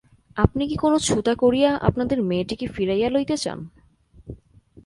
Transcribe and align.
আপনি 0.37 0.63
কি 0.67 0.75
কোনো 0.75 0.97
ছুতা 0.99 1.33
করিয়া 1.35 1.71
আপনাদের 1.81 2.17
মেয়েটিকে 2.21 2.65
ফিরাইয়া 2.67 3.09
লইতে 3.09 3.35
চান? 3.37 3.59